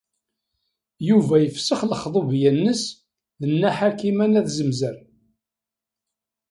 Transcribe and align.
Yuba 1.07 1.35
yefsex 1.39 1.81
lexḍubeyya-ines 1.85 2.83
d 3.39 3.41
Nna 3.51 3.69
Ḥakima 3.77 4.25
n 4.27 4.39
At 4.39 4.47
Zmenzer. 4.57 4.97